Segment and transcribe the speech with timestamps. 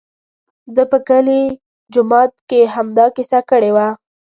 [0.75, 1.41] ده په کلي
[1.93, 3.87] جومات کې همدا کیسه کړې وه.